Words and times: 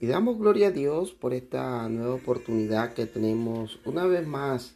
Y 0.00 0.06
damos 0.06 0.38
gloria 0.38 0.68
a 0.68 0.72
Dios 0.72 1.12
por 1.12 1.32
esta 1.32 1.88
nueva 1.88 2.14
oportunidad 2.14 2.92
que 2.92 3.06
tenemos 3.06 3.80
una 3.84 4.04
vez 4.04 4.26
más 4.26 4.74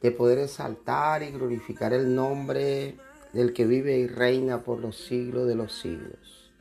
de 0.00 0.12
poder 0.12 0.38
exaltar 0.38 1.22
y 1.22 1.30
glorificar 1.30 1.92
el 1.92 2.14
nombre 2.14 2.96
del 3.32 3.52
que 3.52 3.66
vive 3.66 3.98
y 3.98 4.06
reina 4.06 4.62
por 4.62 4.78
los 4.78 4.96
siglos 4.96 5.48
de 5.48 5.56
los 5.56 5.72
siglos. 5.72 6.52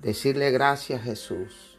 Decirle 0.00 0.50
gracias 0.50 1.02
Jesús 1.02 1.78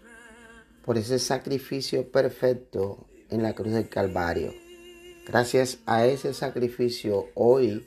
por 0.86 0.98
ese 0.98 1.20
sacrificio 1.20 2.10
perfecto 2.10 3.06
en 3.30 3.44
la 3.44 3.54
cruz 3.54 3.74
del 3.74 3.90
Calvario. 3.90 4.54
Gracias 5.26 5.80
a 5.86 6.06
ese 6.06 6.34
sacrificio 6.34 7.28
hoy 7.34 7.86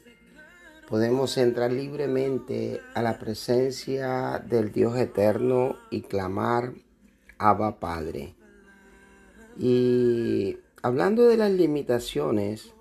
podemos 0.89 1.37
entrar 1.37 1.73
libremente 1.73 2.81
a 2.95 3.03
la 3.03 3.19
presencia 3.19 4.43
del 4.47 4.73
Dios 4.73 4.97
eterno 4.97 5.77
y 5.91 6.03
clamar 6.03 6.73
Abba 7.39 7.81
Padre. 7.81 8.35
Y 9.59 10.59
hablando 10.83 11.27
de 11.27 11.37
las 11.37 11.51
limitaciones, 11.51 12.73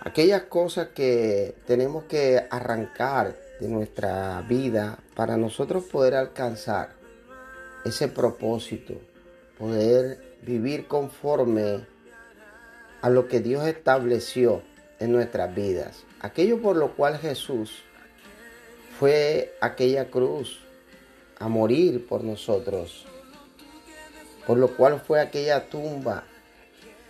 aquellas 0.00 0.42
cosas 0.42 0.88
que 0.88 1.54
tenemos 1.66 2.04
que 2.04 2.46
arrancar 2.50 3.36
de 3.58 3.68
nuestra 3.68 4.42
vida 4.42 4.98
para 5.14 5.38
nosotros 5.38 5.84
poder 5.84 6.14
alcanzar 6.14 6.90
ese 7.86 8.08
propósito, 8.08 8.94
poder 9.58 10.36
vivir 10.42 10.86
conforme 10.86 11.86
a 13.00 13.08
lo 13.08 13.26
que 13.26 13.40
Dios 13.40 13.66
estableció 13.66 14.62
en 14.98 15.12
nuestras 15.12 15.54
vidas. 15.54 16.04
Aquello 16.20 16.60
por 16.60 16.76
lo 16.76 16.94
cual 16.96 17.18
Jesús 17.18 17.82
fue 18.98 19.54
aquella 19.60 20.10
cruz 20.10 20.60
a 21.38 21.48
morir 21.48 22.06
por 22.06 22.24
nosotros, 22.24 23.06
por 24.46 24.58
lo 24.58 24.76
cual 24.76 25.00
fue 25.00 25.20
aquella 25.20 25.68
tumba 25.68 26.24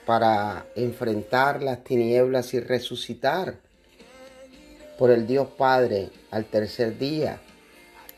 para 0.05 0.67
enfrentar 0.75 1.63
las 1.63 1.85
tinieblas 1.85 2.55
y 2.55 2.61
resucitar 2.61 3.57
por 4.99 5.11
el 5.11 5.27
Dios 5.27 5.49
Padre 5.57 6.11
al 6.31 6.47
tercer 6.47 6.99
día 6.99 7.41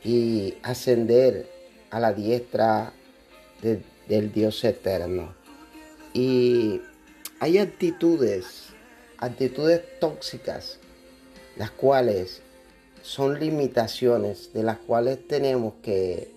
y 0.04 0.54
ascender 0.62 1.48
a 1.90 2.00
la 2.00 2.12
diestra 2.12 2.92
del 3.62 4.32
Dios 4.32 4.62
eterno. 4.64 5.34
Y 6.14 6.80
hay 7.40 7.58
actitudes 7.58 8.67
actitudes 9.18 9.82
tóxicas, 10.00 10.78
las 11.56 11.70
cuales 11.70 12.42
son 13.02 13.38
limitaciones 13.38 14.52
de 14.52 14.62
las 14.62 14.78
cuales 14.78 15.26
tenemos 15.26 15.74
que 15.82 16.30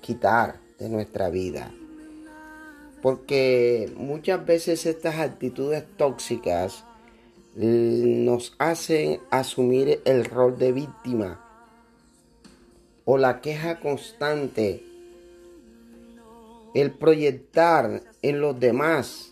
quitar 0.00 0.56
de 0.78 0.88
nuestra 0.88 1.30
vida. 1.30 1.72
Porque 3.02 3.92
muchas 3.96 4.44
veces 4.46 4.86
estas 4.86 5.16
actitudes 5.16 5.84
tóxicas 5.96 6.84
nos 7.54 8.54
hacen 8.58 9.20
asumir 9.30 10.00
el 10.04 10.24
rol 10.24 10.58
de 10.58 10.72
víctima 10.72 11.40
o 13.04 13.18
la 13.18 13.40
queja 13.40 13.80
constante, 13.80 14.84
el 16.74 16.92
proyectar 16.92 18.02
en 18.22 18.40
los 18.40 18.58
demás 18.58 19.31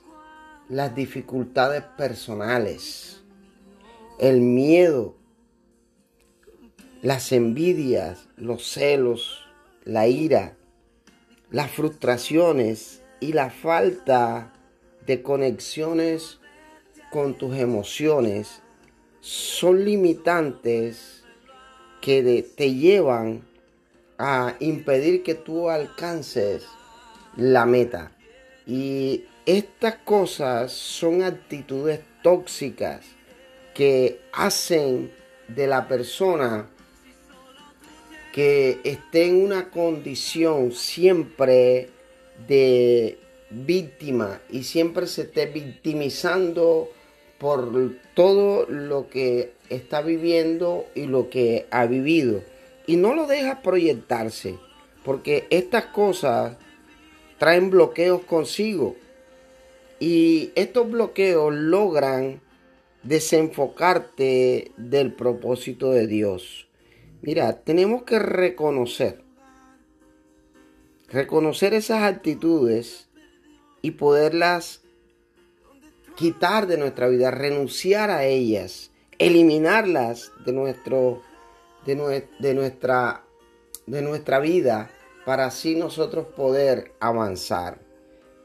las 0.71 0.95
dificultades 0.95 1.83
personales, 1.99 3.23
el 4.21 4.41
miedo, 4.41 5.17
las 7.03 7.33
envidias, 7.33 8.29
los 8.37 8.65
celos, 8.71 9.45
la 9.85 10.07
ira, 10.07 10.57
las 11.51 11.73
frustraciones 11.73 13.03
y 13.19 13.33
la 13.33 13.51
falta 13.51 14.53
de 15.07 15.23
conexiones 15.23 16.39
con 17.11 17.35
tus 17.35 17.57
emociones 17.57 18.63
son 19.19 19.85
limitantes 19.85 21.25
que 22.01 22.49
te 22.57 22.75
llevan 22.75 23.43
a 24.19 24.55
impedir 24.61 25.25
que 25.25 25.35
tú 25.35 25.69
alcances 25.69 26.65
la 27.37 27.67
meta. 27.67 28.13
Y 28.67 29.25
estas 29.47 29.97
cosas 29.97 30.73
son 30.73 31.23
actitudes 31.23 32.01
tóxicas 32.23 33.05
que 33.75 34.21
hacen 34.33 35.11
de 35.49 35.67
la 35.67 35.89
persona 35.89 36.69
que 38.33 38.81
esté 38.85 39.27
en 39.27 39.45
una 39.45 39.71
condición 39.71 40.73
siempre 40.73 41.89
de 42.47 43.19
víctima 43.51 44.41
y 44.51 44.63
siempre 44.63 45.07
se 45.07 45.23
esté 45.23 45.47
victimizando 45.47 46.89
por 47.39 47.97
todo 48.15 48.67
lo 48.69 49.09
que 49.09 49.53
está 49.71 50.03
viviendo 50.03 50.87
y 50.95 51.07
lo 51.07 51.31
que 51.31 51.67
ha 51.71 51.87
vivido. 51.87 52.43
Y 52.87 52.97
no 52.97 53.15
lo 53.15 53.27
deja 53.27 53.63
proyectarse, 53.63 54.59
porque 55.05 55.47
estas 55.51 55.87
cosas 55.87 56.57
traen 57.39 57.71
bloqueos 57.71 58.23
consigo. 58.25 58.97
Y 60.01 60.51
estos 60.57 60.91
bloqueos 60.91 61.55
logran 61.55 62.41
desenfocarte 63.03 64.73
del 64.77 65.13
propósito 65.13 65.93
de 65.93 66.07
Dios. 66.07 66.69
Mira, 67.23 67.61
tenemos 67.61 68.03
que 68.05 68.19
reconocer, 68.19 69.23
reconocer 71.09 71.75
esas 71.75 72.03
actitudes 72.03 73.09
y 73.83 73.93
poderlas 73.93 74.83
quitar 76.17 76.67
de 76.67 76.79
nuestra 76.79 77.09
vida, 77.09 77.31
renunciar 77.31 78.11
a 78.11 78.25
ellas, 78.25 78.91
eliminarlas 79.19 80.33
de 80.45 80.53
nuestro 80.53 81.23
de, 81.85 82.27
de 82.39 82.55
nuestra 82.55 83.25
de 83.87 84.03
nuestra 84.03 84.39
vida 84.39 84.91
para 85.25 85.47
así 85.47 85.75
nosotros 85.75 86.27
poder 86.29 86.93
avanzar. 87.01 87.81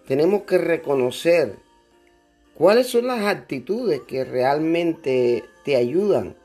Tenemos 0.08 0.44
que 0.44 0.58
reconocer 0.58 1.56
cuáles 2.54 2.88
son 2.88 3.08
las 3.08 3.26
actitudes 3.26 4.02
que 4.08 4.24
realmente 4.24 5.44
te 5.64 5.76
ayudan, 5.76 6.36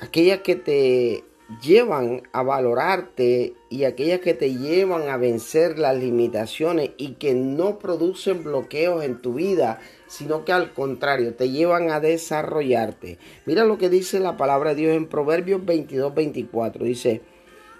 aquellas 0.00 0.40
que 0.40 0.54
te 0.54 1.24
llevan 1.62 2.22
a 2.32 2.42
valorarte 2.42 3.54
y 3.70 3.84
aquellas 3.84 4.20
que 4.20 4.34
te 4.34 4.54
llevan 4.54 5.08
a 5.08 5.16
vencer 5.16 5.78
las 5.78 5.96
limitaciones 5.96 6.90
y 6.96 7.12
que 7.12 7.34
no 7.34 7.78
producen 7.78 8.44
bloqueos 8.44 9.04
en 9.04 9.20
tu 9.20 9.34
vida, 9.34 9.80
sino 10.06 10.44
que 10.44 10.52
al 10.52 10.72
contrario 10.72 11.34
te 11.34 11.50
llevan 11.50 11.90
a 11.90 12.00
desarrollarte. 12.00 13.18
Mira 13.46 13.64
lo 13.64 13.78
que 13.78 13.88
dice 13.88 14.20
la 14.20 14.36
palabra 14.36 14.70
de 14.70 14.82
Dios 14.82 14.96
en 14.96 15.06
Proverbios 15.06 15.64
22, 15.64 16.14
24. 16.14 16.84
Dice, 16.84 17.20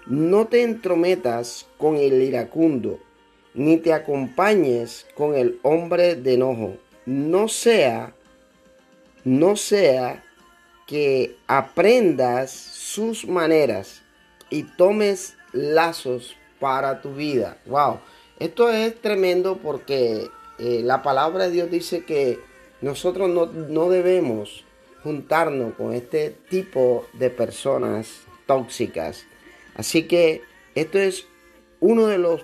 no 0.07 0.47
te 0.47 0.61
entrometas 0.61 1.67
con 1.77 1.97
el 1.97 2.21
iracundo, 2.21 2.99
ni 3.55 3.77
te 3.77 3.93
acompañes 3.93 5.07
con 5.15 5.35
el 5.35 5.59
hombre 5.63 6.15
de 6.15 6.35
enojo. 6.35 6.77
No 7.05 7.47
sea, 7.47 8.13
no 9.23 9.55
sea 9.55 10.23
que 10.85 11.35
aprendas 11.47 12.51
sus 12.51 13.25
maneras 13.27 14.03
y 14.49 14.63
tomes 14.63 15.35
lazos 15.51 16.35
para 16.59 17.01
tu 17.01 17.15
vida. 17.15 17.57
Wow, 17.65 17.99
esto 18.39 18.69
es 18.69 18.99
tremendo 19.01 19.57
porque 19.57 20.29
eh, 20.59 20.81
la 20.83 21.01
palabra 21.01 21.45
de 21.45 21.51
Dios 21.51 21.71
dice 21.71 22.05
que 22.05 22.39
nosotros 22.81 23.29
no, 23.29 23.47
no 23.47 23.89
debemos 23.89 24.63
juntarnos 25.03 25.73
con 25.73 25.93
este 25.93 26.35
tipo 26.49 27.07
de 27.13 27.29
personas 27.29 28.21
tóxicas 28.45 29.25
Así 29.75 30.03
que 30.03 30.41
esto 30.73 30.97
es 30.97 31.27
uno 31.79 32.07
de 32.07 32.17
los 32.17 32.41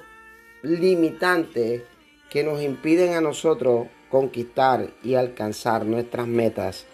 limitantes 0.64 1.84
que 2.30 2.44
nos 2.44 2.62
impiden 2.62 3.14
a 3.14 3.22
nosotros 3.22 3.88
conquistar 4.10 4.90
y 5.04 5.16
alcanzar 5.16 5.86
nuestras 5.86 6.28
metas. 6.28 6.86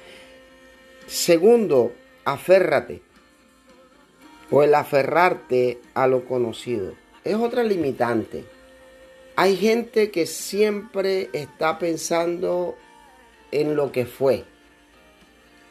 Segundo, 1.07 1.93
aférrate 2.25 3.01
o 4.49 4.63
el 4.63 4.75
aferrarte 4.75 5.79
a 5.93 6.07
lo 6.07 6.25
conocido. 6.25 6.93
Es 7.23 7.35
otra 7.35 7.63
limitante. 7.63 8.45
Hay 9.35 9.55
gente 9.57 10.11
que 10.11 10.25
siempre 10.25 11.29
está 11.33 11.77
pensando 11.77 12.75
en 13.51 13.75
lo 13.75 13.91
que 13.91 14.05
fue 14.05 14.45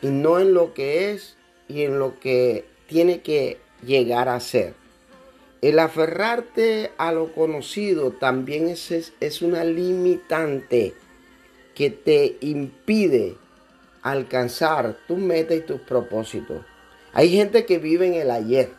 y 0.02 0.08
no 0.08 0.38
en 0.38 0.54
lo 0.54 0.74
que 0.74 1.10
es 1.10 1.36
y 1.68 1.82
en 1.82 1.98
lo 1.98 2.20
que 2.20 2.64
tiene 2.86 3.20
que 3.20 3.58
llegar 3.84 4.28
a 4.28 4.40
ser. 4.40 4.74
El 5.62 5.78
aferrarte 5.78 6.92
a 6.98 7.12
lo 7.12 7.32
conocido 7.32 8.10
también 8.10 8.68
es, 8.68 9.12
es, 9.20 9.42
una 9.42 9.64
limitante 9.64 10.94
que 11.74 11.90
te 11.90 12.36
impide 12.40 13.36
alcanzar 14.02 14.98
tus 15.08 15.18
metas 15.18 15.56
y 15.56 15.60
tus 15.60 15.80
propósitos. 15.80 16.62
Hay 17.14 17.30
gente 17.30 17.64
que 17.64 17.78
vive 17.78 18.06
en 18.06 18.14
el 18.14 18.30
ayer. 18.30 18.70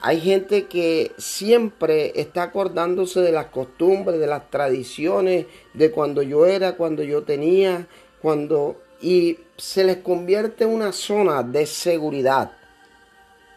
Hay 0.00 0.20
gente 0.20 0.66
que 0.66 1.12
siempre 1.16 2.12
está 2.20 2.42
acordándose 2.44 3.20
de 3.20 3.32
las 3.32 3.46
costumbres, 3.46 4.20
de 4.20 4.26
las 4.26 4.50
tradiciones, 4.50 5.46
de 5.72 5.90
cuando 5.90 6.20
yo 6.20 6.44
era, 6.44 6.76
cuando 6.76 7.02
yo 7.02 7.22
tenía, 7.22 7.86
cuando... 8.20 8.82
Y 9.00 9.38
se 9.56 9.84
les 9.84 9.98
convierte 9.98 10.64
en 10.64 10.70
una 10.70 10.92
zona 10.92 11.42
de 11.42 11.66
seguridad 11.66 12.52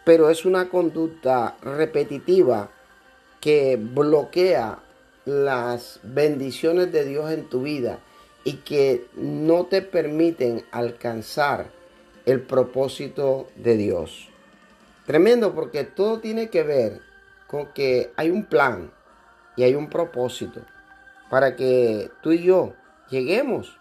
pero 0.10 0.32
es 0.32 0.44
una 0.44 0.70
conducta 0.70 1.56
repetitiva 1.62 2.72
que 3.40 3.78
bloquea 3.80 4.80
las 5.26 6.00
bendiciones 6.02 6.92
de 6.92 7.06
Dios 7.06 7.30
en 7.30 7.48
tu 7.48 7.62
vida 7.62 8.00
y 8.44 8.54
que 8.54 9.06
no 9.14 9.66
te 9.68 9.84
permiten 9.84 10.66
alcanzar 10.72 11.68
el 12.26 12.42
propósito 12.42 13.50
de 13.56 13.78
Dios. 13.78 14.30
Tremendo 15.06 15.54
porque 15.54 15.84
todo 15.84 16.20
tiene 16.20 16.50
que 16.50 16.64
ver 16.64 17.02
con 17.46 17.68
que 17.68 18.12
hay 18.16 18.32
un 18.32 18.46
plan 18.46 18.92
y 19.58 19.62
hay 19.62 19.76
un 19.76 19.92
propósito 19.92 20.62
para 21.30 21.56
que 21.56 22.10
tú 22.24 22.32
y 22.32 22.42
yo 22.42 22.74
lleguemos, 23.12 23.78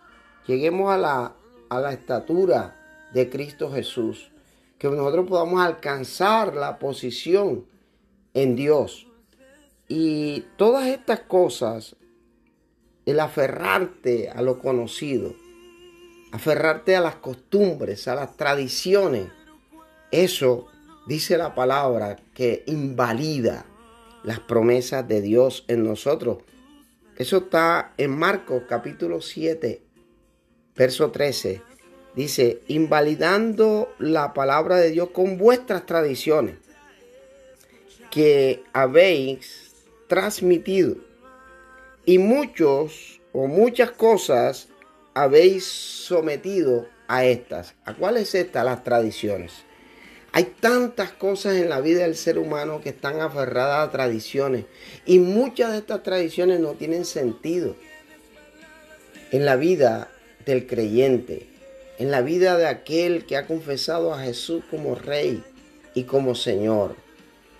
lleguemos 0.46 0.92
a 0.92 0.98
la, 0.98 1.32
a 1.70 1.81
la 1.81 1.94
estatura 1.94 2.76
de 3.14 3.31
Cristo 3.31 3.72
Jesús 3.72 4.31
que 4.78 4.88
nosotros 4.88 5.26
podamos 5.28 5.60
alcanzar 5.60 6.54
la 6.54 6.78
posición 6.78 7.66
en 8.34 8.56
Dios. 8.56 9.06
Y 9.88 10.44
todas 10.56 10.86
estas 10.86 11.20
cosas, 11.20 11.96
el 13.06 13.20
aferrarte 13.20 14.30
a 14.30 14.42
lo 14.42 14.58
conocido, 14.58 15.34
aferrarte 16.32 16.94
a 16.94 17.00
las 17.00 17.16
costumbres, 17.16 18.06
a 18.06 18.14
las 18.14 18.36
tradiciones, 18.36 19.28
eso 20.10 20.66
dice 21.06 21.38
la 21.38 21.54
palabra 21.54 22.16
que 22.34 22.62
invalida 22.66 23.66
las 24.22 24.40
promesas 24.40 25.08
de 25.08 25.20
Dios 25.20 25.64
en 25.69 25.84
nosotros. 25.84 26.38
Eso 27.16 27.38
está 27.38 27.94
en 27.96 28.16
Marcos 28.16 28.62
capítulo 28.69 29.20
7, 29.20 29.82
verso 30.76 31.10
13. 31.10 31.62
Dice, 32.19 32.62
invalidando 32.67 33.94
la 34.00 34.35
palabra 34.35 34.75
de 34.79 34.91
Dios 34.91 35.11
con 35.11 35.38
vuestras 35.38 35.87
tradiciones 35.87 36.56
que 38.11 38.65
habéis 38.73 39.70
transmitido. 40.09 40.97
Y 42.05 42.19
muchos 42.19 43.20
o 43.32 43.47
muchas 43.47 43.93
cosas 43.93 44.67
habéis 45.15 45.65
sometido 45.67 46.88
a 47.06 47.25
estas. 47.25 47.76
¿A 47.85 47.94
cuáles 47.94 48.35
estas? 48.35 48.65
Las 48.65 48.82
tradiciones. 48.82 49.53
Hay 50.32 50.55
tantas 50.59 51.12
cosas 51.12 51.55
en 51.55 51.69
la 51.69 51.81
vida 51.81 52.00
del 52.00 52.17
ser 52.17 52.37
humano 52.37 52.81
que 52.81 52.88
están 52.88 53.20
aferradas 53.20 53.87
a 53.87 53.93
tradiciones 53.93 54.65
y 55.06 55.20
muchas 55.20 55.70
de 55.70 55.79
estas 55.79 56.03
tradiciones 56.03 56.59
no 56.59 56.73
tienen 56.73 57.05
sentido 57.05 57.76
en 59.31 59.44
la 59.44 59.55
vida 59.55 60.11
del 60.44 60.67
creyente 60.67 61.57
en 61.98 62.10
la 62.10 62.22
vida 62.22 62.56
de 62.56 62.66
aquel 62.66 63.26
que 63.26 63.36
ha 63.36 63.46
confesado 63.46 64.14
a 64.14 64.22
Jesús 64.22 64.62
como 64.70 64.94
Rey 64.94 65.42
y 65.94 66.04
como 66.04 66.34
Señor. 66.34 66.94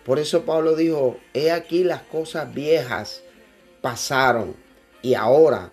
Por 0.05 0.19
eso 0.19 0.45
Pablo 0.45 0.77
dijo, 0.77 1.19
he 1.35 1.51
aquí 1.51 1.85
las 1.85 2.03
cosas 2.03 2.55
viejas 2.55 3.23
pasaron 3.83 4.55
y 5.03 5.15
ahora 5.15 5.73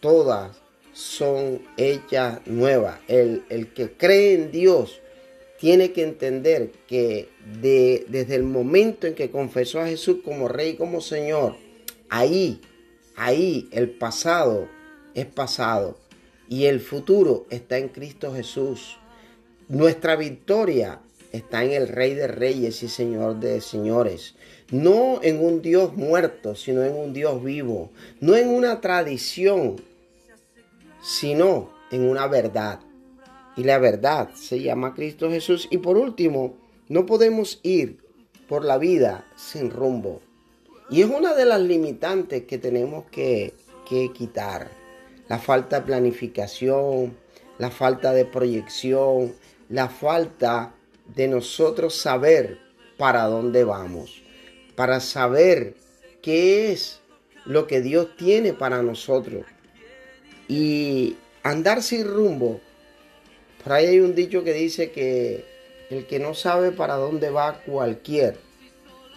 todas 0.00 0.56
son 0.92 1.60
hechas 1.76 2.40
nuevas. 2.46 3.00
El, 3.08 3.44
el 3.50 3.72
que 3.74 3.90
cree 3.92 4.34
en 4.34 4.52
Dios 4.52 5.00
tiene 5.58 5.92
que 5.92 6.04
entender 6.04 6.70
que 6.86 7.28
de, 7.60 8.06
desde 8.08 8.36
el 8.36 8.44
momento 8.44 9.06
en 9.06 9.14
que 9.14 9.30
confesó 9.30 9.80
a 9.80 9.88
Jesús 9.88 10.18
como 10.24 10.46
Rey 10.46 10.70
y 10.70 10.76
como 10.76 11.00
Señor, 11.00 11.56
ahí, 12.10 12.60
ahí 13.16 13.68
el 13.72 13.90
pasado 13.90 14.68
es 15.14 15.26
pasado 15.26 15.98
y 16.48 16.66
el 16.66 16.80
futuro 16.80 17.46
está 17.50 17.78
en 17.78 17.88
Cristo 17.88 18.34
Jesús. 18.34 18.98
Nuestra 19.68 20.16
victoria 20.16 21.00
está 21.32 21.64
en 21.64 21.72
el 21.72 21.88
Rey 21.88 22.14
de 22.14 22.26
Reyes 22.26 22.82
y 22.82 22.88
Señor 22.88 23.40
de 23.40 23.60
Señores. 23.60 24.34
No 24.70 25.20
en 25.22 25.44
un 25.44 25.62
Dios 25.62 25.96
muerto, 25.96 26.54
sino 26.54 26.82
en 26.84 26.94
un 26.94 27.12
Dios 27.12 27.42
vivo. 27.42 27.90
No 28.20 28.36
en 28.36 28.48
una 28.48 28.80
tradición, 28.80 29.76
sino 31.02 31.70
en 31.90 32.08
una 32.08 32.26
verdad. 32.26 32.80
Y 33.56 33.64
la 33.64 33.78
verdad 33.78 34.30
se 34.34 34.60
llama 34.60 34.94
Cristo 34.94 35.30
Jesús. 35.30 35.68
Y 35.70 35.78
por 35.78 35.96
último, 35.96 36.56
no 36.88 37.06
podemos 37.06 37.60
ir 37.62 37.98
por 38.48 38.64
la 38.64 38.78
vida 38.78 39.26
sin 39.36 39.70
rumbo. 39.70 40.20
Y 40.90 41.02
es 41.02 41.08
una 41.08 41.34
de 41.34 41.46
las 41.46 41.60
limitantes 41.60 42.44
que 42.44 42.58
tenemos 42.58 43.06
que, 43.10 43.54
quitar 44.14 44.70
la 45.28 45.38
falta 45.38 45.80
de 45.80 45.86
planificación, 45.86 47.16
la 47.58 47.70
falta 47.70 48.12
de 48.12 48.24
proyección, 48.24 49.34
la 49.68 49.88
falta 49.88 50.74
de 51.14 51.28
nosotros 51.28 51.94
saber 51.94 52.58
para 52.96 53.24
dónde 53.24 53.64
vamos, 53.64 54.22
para 54.76 55.00
saber 55.00 55.74
qué 56.22 56.72
es 56.72 57.00
lo 57.44 57.66
que 57.66 57.80
Dios 57.80 58.16
tiene 58.16 58.52
para 58.52 58.82
nosotros. 58.82 59.44
Y 60.48 61.16
andar 61.42 61.82
sin 61.82 62.06
rumbo, 62.06 62.60
por 63.62 63.72
ahí 63.72 63.86
hay 63.86 64.00
un 64.00 64.14
dicho 64.14 64.44
que 64.44 64.52
dice 64.52 64.90
que 64.90 65.44
el 65.90 66.06
que 66.06 66.18
no 66.18 66.34
sabe 66.34 66.72
para 66.72 66.96
dónde 66.96 67.30
va 67.30 67.60
cualquier, 67.60 68.38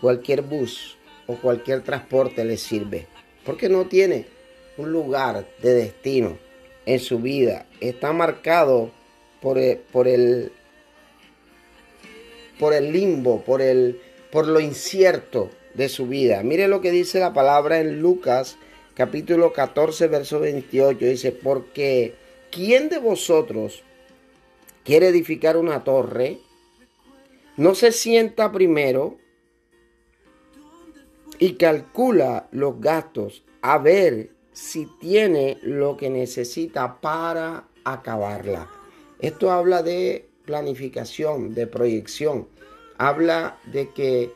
cualquier 0.01 0.42
bus 0.42 0.98
o 1.25 1.36
cualquier 1.36 1.83
transporte 1.83 2.45
le 2.45 2.57
sirve, 2.57 3.07
porque 3.45 3.68
no 3.68 3.87
tiene 3.87 4.36
un 4.78 4.92
lugar 4.92 5.46
de 5.62 5.74
destino 5.74 6.38
en 6.86 7.00
su 7.00 7.19
vida. 7.19 7.66
Está 7.81 8.14
marcado 8.14 8.92
por 9.42 9.57
el, 9.57 9.78
por 9.78 10.07
el, 10.07 10.52
por 12.60 12.74
el 12.74 12.92
limbo, 12.92 13.42
por, 13.42 13.62
el, 13.62 14.00
por 14.31 14.48
lo 14.48 14.60
incierto 14.60 15.50
de 15.74 15.90
su 15.90 16.07
vida. 16.07 16.42
Mire 16.44 16.68
lo 16.68 16.81
que 16.81 16.92
dice 16.92 17.19
la 17.19 17.34
palabra 17.34 17.80
en 17.80 18.02
Lucas 18.02 18.57
capítulo 18.94 19.54
14, 19.54 20.07
verso 20.07 20.40
28. 20.40 21.06
Dice, 21.06 21.31
porque 21.31 22.16
¿quién 22.52 22.90
de 22.90 22.98
vosotros 22.98 23.84
quiere 24.84 25.10
edificar 25.10 25.57
una 25.57 25.84
torre? 25.84 26.40
No 27.57 27.76
se 27.76 27.92
sienta 27.92 28.52
primero 28.52 29.18
y 31.40 31.54
calcula 31.54 32.48
los 32.52 32.80
gastos 32.81 33.44
a 33.62 33.78
ver 33.78 34.36
si 34.57 34.87
tiene 34.87 35.59
lo 35.61 35.97
que 35.97 36.09
necesita 36.09 36.99
para 36.99 37.66
acabarla. 37.83 38.68
Esto 39.19 39.52
habla 39.52 39.83
de 39.83 40.30
planificación, 40.45 41.54
de 41.54 41.68
proyección. 41.68 42.47
Habla 42.97 43.59
de 43.66 43.92
que 43.92 44.31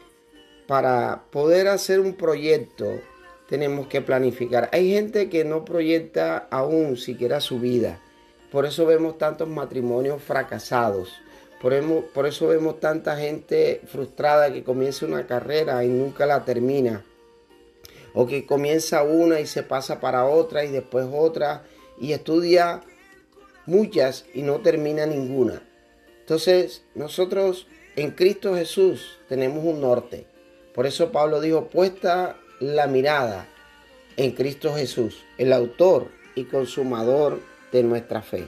para 0.68 1.24
poder 1.32 1.68
hacer 1.68 2.00
un 2.00 2.14
proyecto 2.14 3.02
tenemos 3.50 3.88
que 3.88 4.02
planificar. 4.02 4.70
Hay 4.74 4.92
gente 4.92 5.28
que 5.28 5.44
no 5.44 5.66
proyecta 5.66 6.38
aún 6.52 6.98
siquiera 6.98 7.42
su 7.42 7.60
vida. 7.60 8.00
Por 8.52 8.68
eso 8.68 8.86
vemos 8.86 9.18
tantos 9.18 9.50
matrimonios 9.50 10.22
fracasados. 10.22 11.10
Por, 11.60 11.74
eso 12.28 12.48
vemos 12.48 12.80
tanta 12.80 13.18
gente 13.18 13.82
frustrada 13.88 14.54
que 14.54 14.64
comienza 14.64 15.08
una 15.08 15.26
carrera 15.26 15.84
y 15.84 15.88
nunca 15.88 16.28
la 16.28 16.46
termina 16.46 17.04
o 18.14 18.28
que 18.28 18.46
comienza 18.46 19.04
una 19.04 19.40
y 19.40 19.46
se 19.46 19.64
pasa 19.64 20.00
para 20.00 20.26
otra 20.26 20.66
y 20.66 20.72
después 20.72 21.08
otra 21.12 21.64
y 22.00 22.14
estudia 22.14 22.82
muchas 23.66 24.26
y 24.34 24.42
no 24.42 24.60
termina 24.60 25.06
ninguna. 25.06 25.62
Entonces 26.20 26.84
nosotros 26.96 27.68
en 27.96 28.12
Cristo 28.12 28.56
Jesús 28.56 29.20
tenemos 29.28 29.64
un 29.64 29.82
norte. 29.82 30.26
Por 30.74 30.86
eso 30.86 31.12
Pablo 31.12 31.42
dijo, 31.42 31.66
puesta 31.66 32.38
la 32.60 32.88
mirada 32.88 33.48
en 34.18 34.32
Cristo 34.32 34.74
Jesús, 34.74 35.24
el 35.38 35.52
autor 35.52 36.08
y 36.36 36.46
consumador 36.46 37.40
de 37.72 37.84
nuestra 37.84 38.22
fe. 38.22 38.48